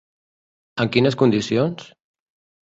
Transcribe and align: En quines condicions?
En 0.85 0.89
quines 0.95 1.17
condicions? 1.23 1.85